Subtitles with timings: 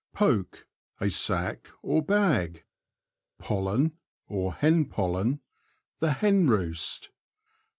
[0.15, 0.65] Poke.—
[0.99, 2.63] A sack or bag.
[3.37, 5.41] Pollen, or Hen Pollen.—
[5.99, 7.11] The hen roost.